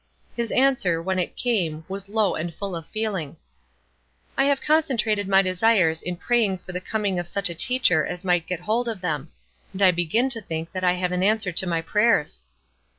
His 0.35 0.51
answer, 0.51 0.99
when 0.99 1.19
it 1.19 1.35
came, 1.35 1.85
was 1.87 2.09
low 2.09 2.33
and 2.33 2.51
full 2.51 2.75
of 2.75 2.87
feeling: 2.87 3.37
"I 4.35 4.45
have 4.45 4.59
concentrated 4.59 5.27
my 5.27 5.43
desires 5.43 6.01
in 6.01 6.15
praying 6.15 6.57
for 6.57 6.71
the 6.71 6.81
coming 6.81 7.19
of 7.19 7.27
such 7.27 7.51
a 7.51 7.53
teacher 7.53 8.03
as 8.03 8.25
might 8.25 8.47
get 8.47 8.61
hold 8.61 8.87
of 8.87 9.01
them; 9.01 9.29
and 9.73 9.81
I 9.83 9.91
begin 9.91 10.27
to 10.31 10.41
think 10.41 10.71
that 10.71 10.83
I 10.83 10.93
have 10.93 11.11
an 11.11 11.21
answer 11.21 11.51
to 11.51 11.67
my 11.67 11.81
prayers." 11.83 12.41